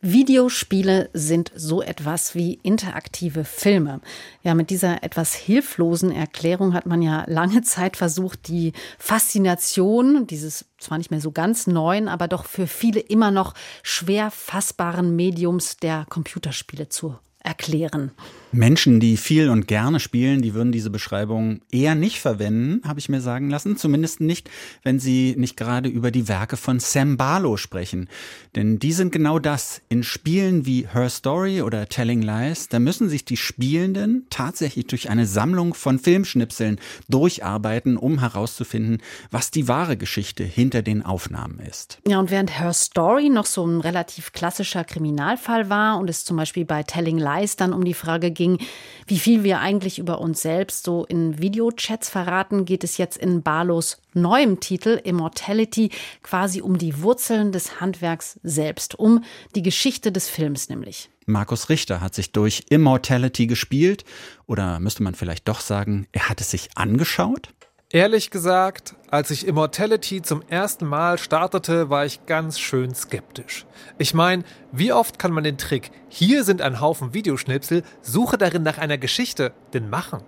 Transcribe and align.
Videospiele 0.00 1.10
sind 1.12 1.50
so 1.56 1.82
etwas 1.82 2.36
wie 2.36 2.60
interaktive 2.62 3.44
Filme. 3.44 4.00
Ja, 4.44 4.54
mit 4.54 4.70
dieser 4.70 5.02
etwas 5.02 5.34
hilflosen 5.34 6.12
Erklärung 6.12 6.72
hat 6.72 6.86
man 6.86 7.02
ja 7.02 7.24
lange 7.26 7.62
Zeit 7.62 7.96
versucht, 7.96 8.46
die 8.46 8.74
Faszination 8.98 10.26
dieses 10.28 10.66
zwar 10.78 10.98
nicht 10.98 11.10
mehr 11.10 11.20
so 11.20 11.32
ganz 11.32 11.66
neuen, 11.66 12.06
aber 12.06 12.28
doch 12.28 12.44
für 12.44 12.68
viele 12.68 13.00
immer 13.00 13.32
noch 13.32 13.54
schwer 13.82 14.30
fassbaren 14.30 15.16
Mediums 15.16 15.78
der 15.78 16.06
Computerspiele 16.08 16.88
zu 16.88 17.18
erklären. 17.48 18.12
Menschen, 18.52 18.98
die 18.98 19.18
viel 19.18 19.50
und 19.50 19.68
gerne 19.68 20.00
spielen, 20.00 20.40
die 20.40 20.54
würden 20.54 20.72
diese 20.72 20.88
Beschreibung 20.88 21.60
eher 21.70 21.94
nicht 21.94 22.20
verwenden, 22.20 22.80
habe 22.86 22.98
ich 22.98 23.10
mir 23.10 23.20
sagen 23.20 23.50
lassen. 23.50 23.76
Zumindest 23.76 24.20
nicht, 24.20 24.48
wenn 24.82 24.98
sie 24.98 25.34
nicht 25.36 25.56
gerade 25.56 25.88
über 25.88 26.10
die 26.10 26.28
Werke 26.28 26.56
von 26.56 26.80
Sam 26.80 27.18
Barlow 27.18 27.58
sprechen. 27.58 28.08
Denn 28.56 28.78
die 28.78 28.92
sind 28.92 29.12
genau 29.12 29.38
das. 29.38 29.82
In 29.90 30.02
Spielen 30.02 30.64
wie 30.64 30.86
Her 30.90 31.10
Story 31.10 31.60
oder 31.60 31.88
Telling 31.88 32.22
Lies, 32.22 32.68
da 32.68 32.78
müssen 32.78 33.10
sich 33.10 33.24
die 33.24 33.36
Spielenden 33.36 34.26
tatsächlich 34.30 34.86
durch 34.86 35.10
eine 35.10 35.26
Sammlung 35.26 35.74
von 35.74 35.98
Filmschnipseln 35.98 36.80
durcharbeiten, 37.08 37.98
um 37.98 38.20
herauszufinden, 38.20 39.02
was 39.30 39.50
die 39.50 39.68
wahre 39.68 39.98
Geschichte 39.98 40.44
hinter 40.44 40.80
den 40.80 41.04
Aufnahmen 41.04 41.58
ist. 41.58 41.98
Ja, 42.06 42.18
und 42.18 42.30
während 42.30 42.58
Her 42.58 42.72
Story 42.72 43.28
noch 43.28 43.46
so 43.46 43.66
ein 43.66 43.80
relativ 43.80 44.32
klassischer 44.32 44.84
Kriminalfall 44.84 45.68
war 45.68 45.98
und 45.98 46.08
es 46.08 46.24
zum 46.24 46.38
Beispiel 46.38 46.64
bei 46.64 46.82
Telling 46.82 47.18
Lies 47.18 47.37
dann 47.56 47.72
um 47.72 47.84
die 47.84 47.94
Frage 47.94 48.30
ging, 48.30 48.58
wie 49.06 49.18
viel 49.18 49.44
wir 49.44 49.60
eigentlich 49.60 49.98
über 49.98 50.20
uns 50.20 50.42
selbst 50.42 50.84
so 50.84 51.04
in 51.04 51.38
Videochats 51.38 52.08
verraten, 52.08 52.64
geht 52.64 52.84
es 52.84 52.96
jetzt 52.98 53.16
in 53.16 53.42
Barlos 53.42 54.00
neuem 54.14 54.60
Titel 54.60 55.00
Immortality 55.02 55.90
quasi 56.22 56.60
um 56.60 56.78
die 56.78 57.02
Wurzeln 57.02 57.52
des 57.52 57.80
Handwerks 57.80 58.38
selbst, 58.42 58.98
um 58.98 59.24
die 59.54 59.62
Geschichte 59.62 60.12
des 60.12 60.28
Films 60.28 60.68
nämlich. 60.68 61.10
Markus 61.26 61.68
Richter 61.68 62.00
hat 62.00 62.14
sich 62.14 62.32
durch 62.32 62.64
Immortality 62.70 63.46
gespielt 63.46 64.04
oder 64.46 64.80
müsste 64.80 65.02
man 65.02 65.14
vielleicht 65.14 65.46
doch 65.46 65.60
sagen, 65.60 66.06
er 66.12 66.28
hat 66.28 66.40
es 66.40 66.50
sich 66.50 66.70
angeschaut? 66.74 67.50
Ehrlich 67.90 68.30
gesagt, 68.30 68.96
als 69.10 69.30
ich 69.30 69.46
Immortality 69.46 70.20
zum 70.20 70.42
ersten 70.46 70.84
Mal 70.84 71.16
startete, 71.16 71.88
war 71.88 72.04
ich 72.04 72.26
ganz 72.26 72.60
schön 72.60 72.94
skeptisch. 72.94 73.64
Ich 73.96 74.12
meine, 74.12 74.44
wie 74.72 74.92
oft 74.92 75.18
kann 75.18 75.32
man 75.32 75.42
den 75.42 75.56
Trick, 75.56 75.90
hier 76.10 76.44
sind 76.44 76.60
ein 76.60 76.82
Haufen 76.82 77.14
Videoschnipsel, 77.14 77.82
suche 78.02 78.36
darin 78.36 78.62
nach 78.62 78.76
einer 78.76 78.98
Geschichte, 78.98 79.54
denn 79.72 79.88
machen? 79.88 80.22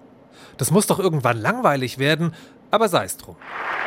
Das 0.56 0.70
muss 0.70 0.86
doch 0.86 0.98
irgendwann 0.98 1.36
langweilig 1.36 1.98
werden, 1.98 2.34
aber 2.70 2.88
sei 2.88 3.05
es 3.05 3.19
drum. 3.19 3.36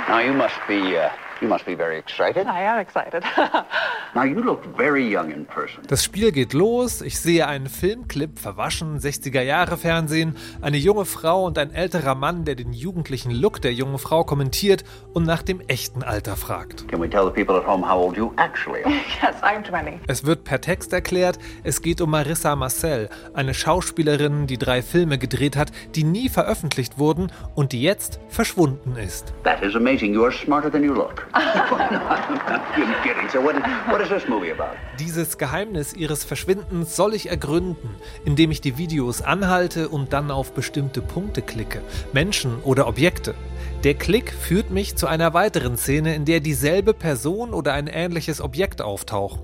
Now 0.08 0.20
you 0.20 0.34
must 0.34 0.54
be 0.68 0.96
uh, 0.96 1.10
You 1.44 1.50
must 1.50 1.66
be 1.66 1.76
very 1.76 1.98
excited. 1.98 2.48
I 2.48 2.62
am 2.62 2.80
excited. 2.80 3.22
Now 4.16 4.24
you 4.24 4.42
look 4.42 4.64
very 4.78 5.04
young 5.14 5.30
in 5.30 5.46
person. 5.46 5.84
Das 5.90 6.02
Spiel 6.02 6.32
geht 6.32 6.54
los. 6.54 7.02
Ich 7.02 7.20
sehe 7.20 7.46
einen 7.48 7.68
Filmclip, 7.68 8.40
verwaschen, 8.40 8.98
60er 8.98 9.42
Jahre 9.42 9.76
Fernsehen, 9.76 10.38
eine 10.62 10.78
junge 10.78 11.04
Frau 11.04 11.44
und 11.46 11.58
ein 11.58 11.74
älterer 11.74 12.16
Mann, 12.16 12.46
der 12.46 12.56
den 12.56 12.72
jugendlichen 12.72 13.32
Look 13.32 13.62
der 13.62 13.74
jungen 13.74 13.98
Frau 13.98 14.24
kommentiert 14.24 14.86
und 15.14 15.26
nach 15.26 15.42
dem 15.42 15.60
echten 15.68 16.02
Alter 16.02 16.38
fragt. 16.38 16.88
Can 16.88 17.02
we 17.02 17.10
tell 17.10 17.26
the 17.26 17.32
people 17.32 17.58
at 17.58 17.68
home 17.68 17.86
how 17.86 18.02
old 18.02 18.16
you 18.16 18.32
actually 18.38 18.82
are? 18.86 18.94
yes, 19.22 19.36
I'm 19.44 19.68
20. 19.68 20.00
Es 20.08 20.26
wird 20.26 20.46
per 20.46 20.62
Text 20.62 20.94
erklärt, 20.94 21.40
es 21.66 21.82
geht 21.82 22.00
um 22.00 22.12
Marissa 22.12 22.56
Marcel, 22.56 23.10
eine 23.34 23.54
Schauspielerin, 23.54 24.48
die 24.48 24.58
drei 24.58 24.82
Filme 24.82 25.18
gedreht 25.18 25.58
hat, 25.58 25.74
die 25.96 26.06
nie 26.06 26.30
veröffentlicht 26.30 26.98
wurden 26.98 27.34
und 27.54 27.74
die 27.74 27.82
jetzt 27.82 28.22
verschwunden 28.30 28.96
ist. 28.96 29.34
That 29.44 29.62
is 29.62 29.76
amazing. 29.76 30.14
You 30.14 30.24
are 30.24 30.32
smarter 30.32 30.72
than 30.72 30.86
you 30.86 30.94
look. 30.94 31.28
Dieses 35.00 35.38
Geheimnis 35.38 35.94
ihres 35.94 36.24
Verschwindens 36.24 36.96
soll 36.96 37.14
ich 37.14 37.30
ergründen, 37.30 37.90
indem 38.24 38.52
ich 38.52 38.62
die 38.62 38.78
Videos 38.78 39.22
anhalte 39.22 39.90
und 39.90 40.14
dann 40.14 40.30
auf 40.30 40.54
bestimmte 40.54 41.02
Punkte 41.02 41.42
klicke, 41.42 41.82
Menschen 42.14 42.62
oder 42.64 42.88
Objekte. 42.88 43.34
Der 43.84 43.96
Klick 43.96 44.32
führt 44.32 44.70
mich 44.70 44.96
zu 44.96 45.08
einer 45.08 45.34
weiteren 45.34 45.76
Szene, 45.76 46.16
in 46.16 46.24
der 46.24 46.40
dieselbe 46.40 46.94
Person 46.94 47.54
oder 47.54 47.74
ein 47.74 47.88
ähnliches 47.88 48.40
Objekt 48.40 48.82
auftauchen. 48.82 49.42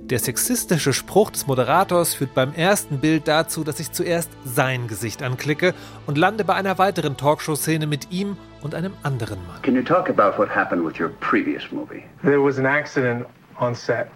Der 0.00 0.18
sexistische 0.18 0.92
Spruch 0.92 1.30
des 1.30 1.46
Moderators 1.46 2.14
führt 2.14 2.34
beim 2.34 2.54
ersten 2.54 2.98
Bild 2.98 3.28
dazu, 3.28 3.64
dass 3.64 3.80
ich 3.80 3.92
zuerst 3.92 4.30
sein 4.44 4.88
Gesicht 4.88 5.22
anklicke 5.22 5.74
und 6.06 6.16
lande 6.16 6.44
bei 6.44 6.54
einer 6.54 6.78
weiteren 6.78 7.16
Talkshow-Szene 7.16 7.86
mit 7.86 8.10
ihm 8.10 8.38
und 8.64 8.74
einem 8.74 8.94
anderen 9.02 9.38
Mann. 9.46 9.62
Can 9.62 9.74
you 9.76 9.82
talk 9.82 10.08
about 10.08 10.38
what 10.38 10.48
happened 10.48 10.84
with 10.84 10.98
your 10.98 11.10
previous 11.20 11.70
movie? 11.70 12.04
There 12.24 12.40
was 12.40 12.58
an 12.58 12.66
accident 12.66 13.26
on 13.58 13.74
set 13.74 14.10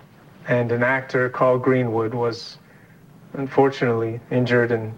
and 0.49 0.73
an 0.73 0.83
actor 0.83 1.29
called 1.29 1.63
Greenwood 1.63 2.15
was 2.15 2.59
unfortunately 3.35 4.21
injured 4.31 4.73
and 4.73 4.93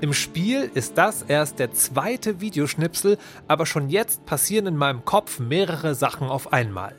im 0.00 0.12
Spiel 0.12 0.70
ist 0.74 0.98
das 0.98 1.22
erst 1.22 1.58
der 1.58 1.72
zweite 1.72 2.40
Videoschnipsel, 2.40 3.16
aber 3.48 3.64
schon 3.64 3.88
jetzt 3.88 4.26
passieren 4.26 4.66
in 4.66 4.76
meinem 4.76 5.06
Kopf 5.06 5.38
mehrere 5.38 5.94
Sachen 5.94 6.28
auf 6.28 6.52
einmal. 6.52 6.94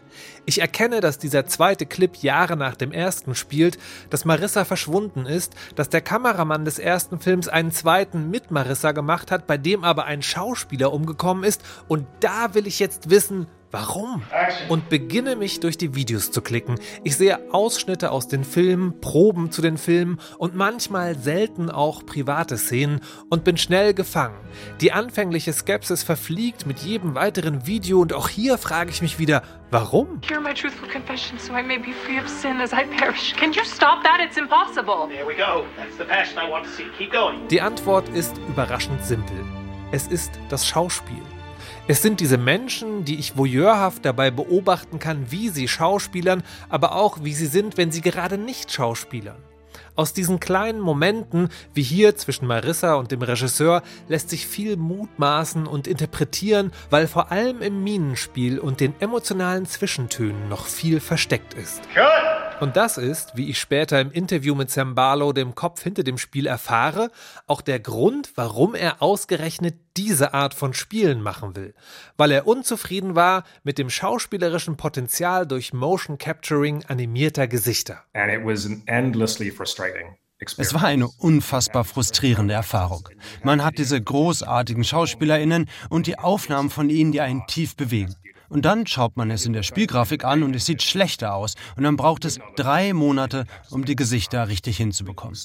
Ich 0.46 0.60
erkenne, 0.60 1.00
dass 1.00 1.20
dieser 1.20 1.46
zweite 1.46 1.86
Clip 1.86 2.16
Jahre 2.18 2.58
nach 2.58 2.76
dem 2.76 2.92
ersten 2.92 3.36
spielt, 3.36 3.78
dass 4.10 4.26
Marissa 4.26 4.66
verschwunden 4.66 5.26
ist, 5.26 5.54
dass 5.76 5.90
der 5.90 6.02
Kameramann 6.02 6.66
des 6.66 6.80
ersten 6.80 7.20
Films 7.20 7.48
einen 7.48 7.72
zweiten 7.72 8.32
mit 8.32 8.50
Marissa 8.50 8.94
gemacht 8.94 9.30
hat, 9.30 9.46
bei 9.46 9.58
dem 9.58 9.84
aber 9.84 10.06
ein 10.06 10.24
Schauspieler 10.24 10.92
umgekommen 10.92 11.44
ist 11.44 11.62
und 11.88 12.08
da 12.20 12.56
will 12.56 12.66
ich 12.66 12.80
jetzt 12.80 13.10
wissen, 13.10 13.48
Warum? 13.74 14.22
Und 14.70 14.90
beginne 14.90 15.36
mich 15.36 15.60
durch 15.60 15.80
die 15.80 15.96
Videos 15.96 16.30
zu 16.30 16.44
klicken. 16.44 16.80
Ich 17.04 17.18
sehe 17.18 17.52
Ausschnitte 17.52 18.12
aus 18.12 18.28
den 18.28 18.44
Filmen, 18.44 19.02
Proben 19.02 19.50
zu 19.50 19.64
den 19.64 19.80
Filmen 19.80 20.20
und 20.38 20.54
manchmal 20.54 21.18
selten 21.18 21.72
auch 21.72 22.06
private 22.06 22.60
Szenen 22.60 23.02
und 23.32 23.44
bin 23.44 23.58
schnell 23.58 23.96
gefangen. 23.96 24.38
Die 24.80 24.92
anfängliche 24.92 25.54
Skepsis 25.54 26.04
verfliegt 26.04 26.68
mit 26.68 26.82
jedem 26.82 27.16
weiteren 27.16 27.66
Video 27.66 28.00
und 28.00 28.14
auch 28.14 28.30
hier 28.30 28.60
frage 28.60 28.92
ich 28.92 29.02
mich 29.02 29.18
wieder, 29.18 29.42
warum? 29.72 30.22
Hear 30.24 30.40
my 30.40 30.54
truthful 30.54 30.88
confession 30.88 31.40
so 31.40 31.52
I 31.54 31.64
may 31.64 31.80
be 31.80 31.94
free 32.06 32.20
of 32.20 32.30
sin 32.30 32.62
as 32.62 32.74
I 32.74 32.86
perish. 32.96 33.34
Can 33.36 33.54
you 33.54 33.64
stop 33.66 34.04
that? 34.04 34.20
It's 34.24 34.38
impossible. 34.38 35.08
There 35.10 35.26
we 35.28 35.34
go. 35.34 35.66
That's 35.78 35.98
the 35.98 36.04
passion 36.04 36.38
I 36.38 36.48
want 36.48 36.66
to 36.66 36.70
see. 36.70 36.86
Keep 37.00 37.12
going. 37.12 37.48
Die 37.48 37.60
Antwort 37.60 38.08
ist 38.10 38.38
überraschend 38.50 39.04
simpel. 39.04 39.44
Es 39.92 40.06
ist 40.06 40.32
das 40.50 40.68
Schauspiel. 40.68 41.24
Es 41.88 42.02
sind 42.02 42.20
diese 42.20 42.38
Menschen, 42.38 43.06
die 43.06 43.20
ich 43.20 43.38
voyeurhaft 43.38 44.06
dabei 44.06 44.32
beobachten 44.32 45.00
kann, 45.00 45.32
wie 45.32 45.50
sie 45.50 45.68
schauspielern, 45.68 46.44
aber 46.70 46.96
auch 46.96 47.24
wie 47.24 47.34
sie 47.34 47.48
sind, 47.48 47.78
wenn 47.78 47.92
sie 47.92 48.02
gerade 48.02 48.38
nicht 48.38 48.72
schauspielern. 48.72 49.38
Aus 49.96 50.14
diesen 50.14 50.40
kleinen 50.40 50.80
Momenten, 50.80 51.50
wie 51.76 51.84
hier 51.84 52.16
zwischen 52.16 52.48
Marissa 52.48 52.96
und 52.96 53.12
dem 53.12 53.22
Regisseur, 53.22 53.84
lässt 54.08 54.30
sich 54.32 54.48
viel 54.48 54.76
mutmaßen 54.76 55.68
und 55.68 55.88
interpretieren, 55.88 56.72
weil 56.90 57.08
vor 57.08 57.32
allem 57.32 57.62
im 57.62 57.84
Minenspiel 57.84 58.58
und 58.58 58.80
den 58.80 58.96
emotionalen 59.00 59.68
Zwischentönen 59.68 60.50
noch 60.50 60.66
viel 60.66 61.00
versteckt 61.00 61.54
ist. 61.54 61.82
Und 62.64 62.78
das 62.78 62.98
ist, 62.98 63.36
wie 63.36 63.50
ich 63.50 63.60
später 63.60 64.00
im 64.00 64.10
Interview 64.10 64.56
mit 64.56 64.72
Sam 64.72 64.96
Barlow, 64.96 65.34
dem 65.34 65.54
Kopf 65.54 65.84
hinter 65.84 66.06
dem 66.06 66.18
Spiel, 66.18 66.48
erfahre, 66.48 67.12
auch 67.46 67.60
der 67.60 67.82
Grund, 67.82 68.32
warum 68.36 68.74
er 68.74 69.02
ausgerechnet 69.02 69.76
diese 69.98 70.34
Art 70.34 70.54
von 70.54 70.74
Spielen 70.74 71.22
machen 71.22 71.58
will. 71.58 71.74
Weil 72.16 72.32
er 72.32 72.48
unzufrieden 72.48 73.16
war 73.16 73.44
mit 73.66 73.80
dem 73.80 73.90
schauspielerischen 73.90 74.78
Potenzial 74.78 75.46
durch 75.46 75.74
Motion 75.74 76.18
Capturing 76.18 76.86
animierter 76.86 77.50
Gesichter. 77.50 78.02
And 78.14 78.32
it 78.32 78.46
was 78.46 78.66
endlessly 78.86 79.52
frustrating. 79.52 80.16
Es 80.58 80.74
war 80.74 80.86
eine 80.86 81.10
unfassbar 81.10 81.84
frustrierende 81.84 82.54
Erfahrung. 82.54 83.10
Man 83.44 83.64
hat 83.64 83.78
diese 83.78 84.02
großartigen 84.02 84.86
Schauspielerinnen 84.86 85.70
und 85.90 86.08
die 86.08 86.18
Aufnahmen 86.18 86.70
von 86.70 86.90
ihnen, 86.90 87.12
die 87.12 87.20
einen 87.20 87.46
tief 87.48 87.76
bewegen. 87.76 88.16
Und 88.50 88.66
dann 88.66 88.86
schaut 88.88 89.18
man 89.18 89.32
es 89.32 89.46
in 89.46 89.54
der 89.54 89.64
Spielgrafik 89.64 90.24
an 90.26 90.44
und 90.44 90.56
es 90.56 90.66
sieht 90.66 90.82
schlechter 90.82 91.34
aus. 91.34 91.56
Und 91.76 91.84
dann 91.84 91.96
braucht 91.96 92.26
es 92.26 92.40
drei 92.56 92.94
Monate, 92.94 93.46
um 93.70 93.86
die 93.86 93.96
Gesichter 93.96 94.48
richtig 94.48 94.78
hinzubekommen. 94.78 95.38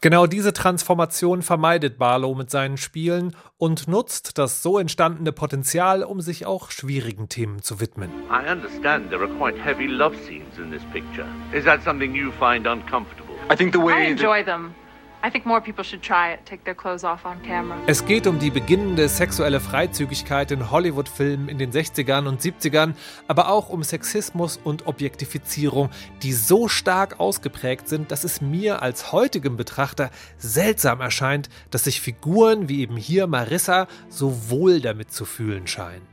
Genau 0.00 0.26
diese 0.26 0.52
Transformation 0.52 1.42
vermeidet 1.42 1.98
Barlow 1.98 2.34
mit 2.34 2.50
seinen 2.50 2.76
Spielen 2.76 3.36
und 3.56 3.88
nutzt 3.88 4.38
das 4.38 4.62
so 4.62 4.78
entstandene 4.78 5.32
Potenzial, 5.32 6.02
um 6.02 6.20
sich 6.20 6.46
auch 6.46 6.70
schwierigen 6.70 7.28
Themen 7.28 7.62
zu 7.62 7.80
widmen. 7.80 8.10
I 8.30 8.50
understand 8.50 9.10
there 9.10 9.22
are 9.22 9.32
quite 9.38 9.58
heavy 9.62 9.86
love 9.86 10.16
scenes 10.24 10.58
in 10.58 10.70
this 10.70 10.82
picture. 10.92 11.26
Is 11.52 11.64
that 11.64 11.82
something 11.82 12.14
you 12.14 12.32
find 12.32 12.66
uncomfortable? 12.66 13.34
I 13.50 13.56
think 13.56 13.72
the 13.72 13.80
way 13.80 14.06
I 14.06 14.10
enjoy 14.10 14.44
them. 14.44 14.74
Es 17.86 18.06
geht 18.06 18.26
um 18.26 18.38
die 18.38 18.50
beginnende 18.50 19.06
sexuelle 19.06 19.60
Freizügigkeit 19.60 20.50
in 20.50 20.70
Hollywood-Filmen 20.70 21.50
in 21.50 21.58
den 21.58 21.72
60ern 21.72 22.26
und 22.26 22.40
70ern, 22.40 22.94
aber 23.28 23.50
auch 23.50 23.68
um 23.68 23.82
Sexismus 23.82 24.58
und 24.64 24.86
Objektifizierung, 24.86 25.90
die 26.22 26.32
so 26.32 26.68
stark 26.68 27.20
ausgeprägt 27.20 27.86
sind, 27.86 28.10
dass 28.10 28.24
es 28.24 28.40
mir 28.40 28.80
als 28.80 29.12
heutigem 29.12 29.58
Betrachter 29.58 30.10
seltsam 30.38 31.02
erscheint, 31.02 31.50
dass 31.70 31.84
sich 31.84 32.00
Figuren 32.00 32.70
wie 32.70 32.80
eben 32.80 32.96
hier 32.96 33.26
Marissa 33.26 33.88
so 34.08 34.48
wohl 34.48 34.80
damit 34.80 35.12
zu 35.12 35.26
fühlen 35.26 35.66
scheinen. 35.66 36.06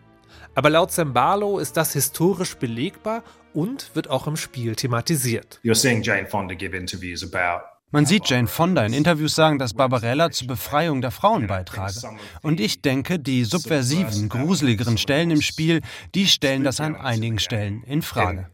Aber 0.54 0.70
laut 0.70 0.92
Zembalo 0.92 1.60
ist 1.60 1.78
das 1.78 1.94
historisch 1.94 2.58
belegbar 2.58 3.24
und 3.54 3.96
wird 3.96 4.10
auch 4.10 4.28
im 4.28 4.36
Spiel 4.36 4.76
thematisiert. 4.76 5.62
You're 5.64 5.76
seeing 5.76 6.02
Jane 6.02 6.28
Fonda 6.28 6.56
give 6.56 6.76
interviews 6.76 7.24
about 7.24 7.77
man 7.92 8.06
sieht 8.06 8.30
Jane 8.30 8.48
Fonda 8.48 8.86
in 8.86 8.92
Interviews 8.92 9.34
sagen, 9.34 9.60
dass 9.60 9.74
Barbarella 9.74 10.30
zur 10.30 10.48
Befreiung 10.48 11.02
der 11.02 11.12
Frauen 11.12 11.48
beitrage. 11.48 12.02
Und 12.42 12.60
ich 12.60 12.82
denke, 12.82 13.18
die 13.18 13.46
subversiven, 13.46 14.28
gruseligeren 14.28 14.98
Stellen 14.98 15.32
im 15.32 15.42
Spiel, 15.42 15.82
die 16.14 16.28
stellen 16.28 16.66
das 16.66 16.82
an 16.82 16.98
einigen 16.98 17.40
Stellen 17.40 17.84
in 17.84 18.02
Frage. 18.02 18.48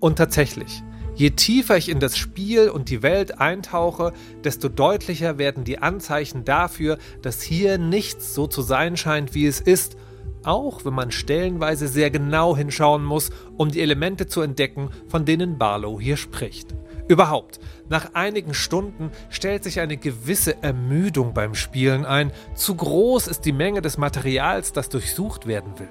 Und 0.00 0.16
tatsächlich, 0.16 0.82
je 1.14 1.30
tiefer 1.30 1.76
ich 1.76 1.88
in 1.88 2.00
das 2.00 2.18
Spiel 2.18 2.70
und 2.70 2.88
die 2.88 3.02
Welt 3.02 3.40
eintauche, 3.40 4.12
desto 4.42 4.68
deutlicher 4.68 5.38
werden 5.38 5.62
die 5.62 5.78
Anzeichen 5.78 6.44
dafür, 6.44 6.98
dass 7.22 7.40
hier 7.40 7.78
nichts 7.78 8.34
so 8.34 8.48
zu 8.48 8.62
sein 8.62 8.96
scheint, 8.96 9.34
wie 9.34 9.46
es 9.46 9.60
ist– 9.60 9.96
auch 10.44 10.84
wenn 10.84 10.94
man 10.94 11.10
stellenweise 11.10 11.88
sehr 11.88 12.10
genau 12.10 12.56
hinschauen 12.56 13.04
muss, 13.04 13.30
um 13.56 13.70
die 13.70 13.80
Elemente 13.80 14.26
zu 14.26 14.40
entdecken, 14.40 14.90
von 15.08 15.24
denen 15.24 15.58
Barlow 15.58 16.00
hier 16.00 16.16
spricht. 16.16 16.74
Überhaupt, 17.08 17.58
nach 17.88 18.14
einigen 18.14 18.54
Stunden 18.54 19.10
stellt 19.30 19.64
sich 19.64 19.80
eine 19.80 19.96
gewisse 19.96 20.62
Ermüdung 20.62 21.34
beim 21.34 21.56
Spielen 21.56 22.06
ein. 22.06 22.30
Zu 22.54 22.76
groß 22.76 23.26
ist 23.26 23.44
die 23.44 23.52
Menge 23.52 23.82
des 23.82 23.98
Materials, 23.98 24.72
das 24.72 24.88
durchsucht 24.90 25.48
werden 25.48 25.76
will. 25.76 25.88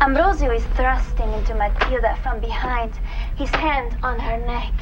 Ambrosio 0.00 0.50
is 0.50 0.64
thrusting 0.76 1.32
into 1.38 1.54
Matilda 1.54 2.16
from 2.22 2.40
behind, 2.40 2.92
his 3.36 3.52
hand 3.52 3.92
on 4.02 4.18
her 4.18 4.38
neck. 4.38 4.72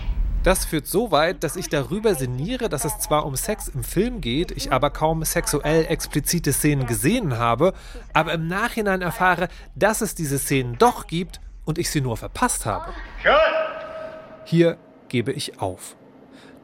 Das 0.44 0.66
führt 0.66 0.86
so 0.86 1.10
weit, 1.10 1.42
dass 1.42 1.56
ich 1.56 1.70
darüber 1.70 2.14
sinniere, 2.14 2.68
dass 2.68 2.84
es 2.84 2.98
zwar 2.98 3.24
um 3.24 3.34
Sex 3.34 3.68
im 3.68 3.82
Film 3.82 4.20
geht, 4.20 4.50
ich 4.50 4.72
aber 4.72 4.90
kaum 4.90 5.24
sexuell 5.24 5.86
explizite 5.88 6.52
Szenen 6.52 6.86
gesehen 6.86 7.38
habe, 7.38 7.72
aber 8.12 8.34
im 8.34 8.46
Nachhinein 8.46 9.00
erfahre, 9.00 9.48
dass 9.74 10.02
es 10.02 10.14
diese 10.14 10.38
Szenen 10.38 10.76
doch 10.76 11.06
gibt 11.06 11.40
und 11.64 11.78
ich 11.78 11.90
sie 11.90 12.02
nur 12.02 12.18
verpasst 12.18 12.66
habe. 12.66 12.92
Hier 14.44 14.76
gebe 15.08 15.32
ich 15.32 15.62
auf. 15.62 15.96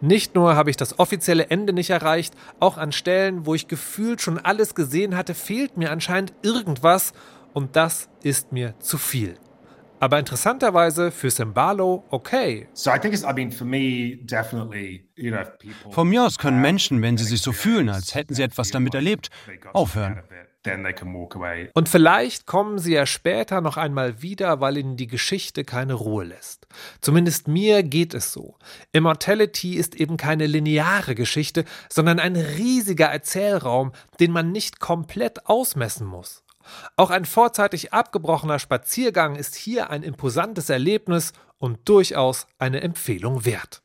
Nicht 0.02 0.34
nur 0.34 0.56
habe 0.56 0.68
ich 0.68 0.76
das 0.76 0.98
offizielle 0.98 1.48
Ende 1.48 1.72
nicht 1.72 1.88
erreicht, 1.88 2.34
auch 2.58 2.76
an 2.76 2.92
Stellen, 2.92 3.46
wo 3.46 3.54
ich 3.54 3.66
gefühlt 3.66 4.20
schon 4.20 4.38
alles 4.38 4.74
gesehen 4.74 5.16
hatte, 5.16 5.32
fehlt 5.32 5.78
mir 5.78 5.90
anscheinend 5.90 6.34
irgendwas 6.42 7.14
und 7.54 7.76
das 7.76 8.10
ist 8.22 8.52
mir 8.52 8.78
zu 8.78 8.98
viel. 8.98 9.36
Aber 10.00 10.18
interessanterweise 10.18 11.10
für 11.10 11.30
Simbalo 11.30 12.04
okay. 12.08 12.68
Von 15.90 16.08
mir 16.08 16.24
aus 16.24 16.38
können 16.38 16.60
Menschen, 16.60 17.02
wenn 17.02 17.18
sie 17.18 17.24
sich 17.24 17.42
so 17.42 17.52
fühlen, 17.52 17.90
als 17.90 18.14
hätten 18.14 18.34
sie 18.34 18.42
etwas 18.42 18.70
damit 18.70 18.94
erlebt, 18.94 19.30
aufhören. 19.74 20.22
Und 21.74 21.88
vielleicht 21.88 22.46
kommen 22.46 22.78
sie 22.78 22.92
ja 22.92 23.06
später 23.06 23.60
noch 23.60 23.76
einmal 23.78 24.20
wieder, 24.20 24.60
weil 24.60 24.76
ihnen 24.76 24.96
die 24.96 25.06
Geschichte 25.06 25.64
keine 25.64 25.94
Ruhe 25.94 26.24
lässt. 26.24 26.66
Zumindest 27.00 27.48
mir 27.48 27.82
geht 27.82 28.12
es 28.12 28.32
so. 28.32 28.56
Immortality 28.92 29.76
ist 29.76 29.94
eben 29.94 30.18
keine 30.18 30.46
lineare 30.46 31.14
Geschichte, 31.14 31.64
sondern 31.88 32.18
ein 32.18 32.36
riesiger 32.36 33.06
Erzählraum, 33.06 33.92
den 34.18 34.32
man 34.32 34.52
nicht 34.52 34.80
komplett 34.80 35.46
ausmessen 35.46 36.06
muss. 36.06 36.42
Auch 36.96 37.10
ein 37.10 37.24
vorzeitig 37.24 37.92
abgebrochener 37.92 38.58
Spaziergang 38.58 39.36
ist 39.36 39.54
hier 39.54 39.90
ein 39.90 40.02
imposantes 40.02 40.70
Erlebnis 40.70 41.32
und 41.58 41.88
durchaus 41.88 42.46
eine 42.58 42.80
Empfehlung 42.80 43.44
wert. 43.44 43.82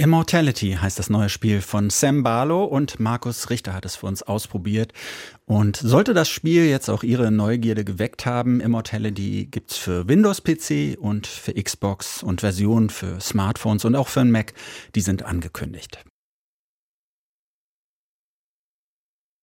Immortality 0.00 0.78
heißt 0.80 0.98
das 0.98 1.10
neue 1.10 1.28
Spiel 1.28 1.60
von 1.60 1.90
Sam 1.90 2.22
Barlow 2.22 2.64
und 2.64 3.00
Markus 3.00 3.50
Richter 3.50 3.74
hat 3.74 3.84
es 3.84 3.96
für 3.96 4.06
uns 4.06 4.22
ausprobiert. 4.22 4.94
Und 5.44 5.76
sollte 5.76 6.14
das 6.14 6.30
Spiel 6.30 6.64
jetzt 6.64 6.88
auch 6.88 7.02
Ihre 7.02 7.30
Neugierde 7.30 7.84
geweckt 7.84 8.24
haben, 8.24 8.60
Immortality 8.60 9.48
gibt's 9.50 9.76
für 9.76 10.08
Windows-PC 10.08 10.98
und 10.98 11.26
für 11.26 11.52
Xbox 11.52 12.22
und 12.22 12.40
Versionen 12.40 12.88
für 12.88 13.20
Smartphones 13.20 13.84
und 13.84 13.94
auch 13.94 14.08
für 14.08 14.22
einen 14.22 14.30
Mac, 14.30 14.54
die 14.94 15.02
sind 15.02 15.22
angekündigt. 15.22 16.02